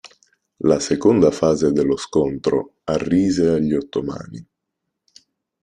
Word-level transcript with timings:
La 0.63 0.79
seconda 0.79 1.29
fase 1.29 1.71
dello 1.71 1.95
scontro 1.95 2.77
arrise 2.85 3.47
agli 3.51 3.75
ottomani. 3.75 4.43